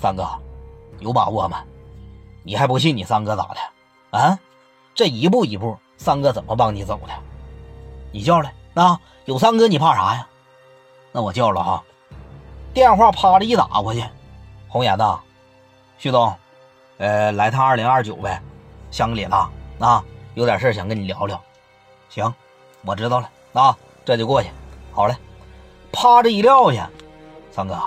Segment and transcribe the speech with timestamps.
[0.00, 0.26] 三哥，
[0.98, 1.62] 有把握吗？
[2.42, 4.18] 你还不信你三哥咋的？
[4.18, 4.38] 啊，
[4.94, 7.12] 这一步一步，三哥怎么帮你走的？
[8.10, 8.98] 你叫来啊！
[9.26, 10.26] 有三哥你怕啥呀？
[11.12, 11.84] 那我叫了哈。
[12.72, 14.02] 电话啪的一打过去，
[14.68, 15.20] 红颜呐，
[15.98, 16.34] 旭东，
[16.96, 18.40] 呃，来趟二零二九呗，
[18.90, 20.02] 香格里拉啊，
[20.34, 21.38] 有点事想跟你聊聊。
[22.08, 22.32] 行，
[22.86, 24.48] 我知道了啊，这就过去。
[24.92, 25.14] 好嘞，
[25.92, 26.88] 啪着一撂下，
[27.50, 27.78] 三哥，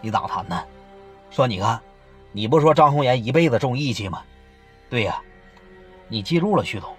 [0.00, 0.62] 你咋谈呢？
[1.30, 1.80] 说你看，
[2.32, 4.22] 你不说张红岩一辈子重义气吗？
[4.88, 5.22] 对呀，
[6.08, 6.92] 你记住了，旭东，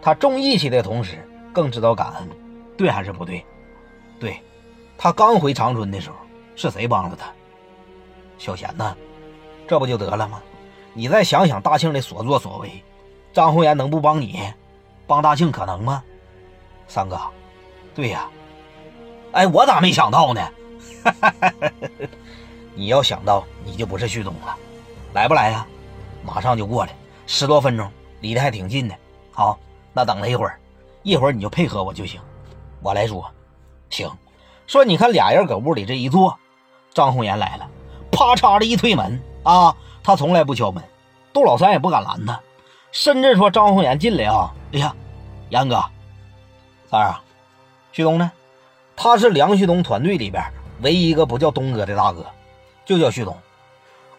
[0.00, 1.18] 他重义气的同时
[1.52, 2.28] 更知道感恩，
[2.76, 3.44] 对还是不对？
[4.18, 4.40] 对，
[4.96, 6.16] 他刚回长春的时候
[6.56, 7.30] 是谁帮了他？
[8.38, 8.96] 小贤呢？
[9.68, 10.42] 这不就得了吗？
[10.94, 12.82] 你再想想大庆的所作所为，
[13.32, 14.40] 张红岩能不帮你？
[15.06, 16.02] 帮大庆可能吗？
[16.88, 17.20] 三哥，
[17.94, 18.28] 对呀。
[19.32, 20.40] 哎，我咋没想到呢？
[22.74, 24.56] 你要想到，你就不是旭东了。
[25.12, 25.66] 来不来呀？
[26.24, 26.94] 马上就过来，
[27.26, 27.90] 十多分钟，
[28.20, 28.94] 离得还挺近的。
[29.30, 29.58] 好，
[29.92, 30.58] 那等了一会儿，
[31.02, 32.20] 一会儿你就配合我就行。
[32.80, 33.24] 我来说，
[33.90, 34.10] 行。
[34.66, 36.36] 说你看俩人搁屋里这一坐，
[36.92, 37.68] 张红岩来了，
[38.10, 40.82] 啪嚓的一推门啊，他从来不敲门，
[41.32, 42.40] 杜老三也不敢拦他，
[42.90, 44.96] 甚至说张红岩进来啊，哎呀，
[45.50, 45.84] 严哥，
[46.90, 47.22] 三儿啊，
[47.92, 48.32] 旭东呢？
[48.96, 50.42] 他是梁旭东团队里边
[50.80, 52.24] 唯一一个不叫东哥的大哥，
[52.84, 53.36] 就叫旭东。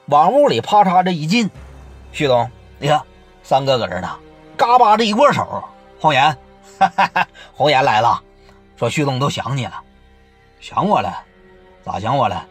[0.08, 1.50] 往屋里啪嚓这一进，
[2.12, 3.02] 旭东，你看
[3.42, 4.20] 三哥搁这呢，
[4.56, 5.64] 嘎巴这一过手，
[6.00, 6.38] 红颜，
[7.54, 8.22] 红颜来了，
[8.76, 9.74] 说旭东都想你了，
[10.60, 11.12] 想我了，
[11.84, 12.46] 咋想我了？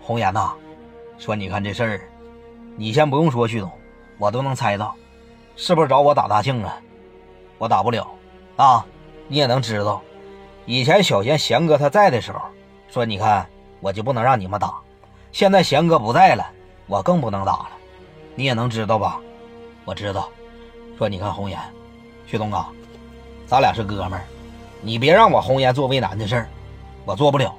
[0.00, 0.52] 红颜呐，
[1.18, 2.00] 说你看这事儿，
[2.76, 3.70] 你先不用说旭东，
[4.18, 4.94] 我都能猜到，
[5.56, 6.76] 是不是找我打大庆啊？
[7.58, 8.08] 我打不了
[8.56, 8.84] 啊，
[9.26, 10.00] 你也能知道。
[10.66, 12.40] 以前小贤贤哥他在的时候，
[12.88, 13.44] 说你看
[13.80, 14.74] 我就不能让你们打，
[15.32, 16.46] 现在贤哥不在了，
[16.86, 17.70] 我更不能打了，
[18.34, 19.18] 你也能知道吧？
[19.86, 20.28] 我知道。
[20.98, 21.58] 说你看红颜，
[22.26, 22.68] 旭东啊，
[23.46, 24.24] 咱俩是哥们儿，
[24.82, 26.48] 你别让我红颜做为难的事儿，
[27.06, 27.52] 我做不了。